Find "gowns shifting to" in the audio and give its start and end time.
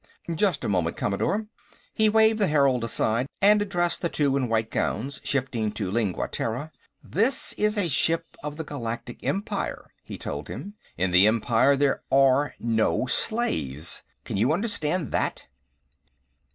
4.71-5.91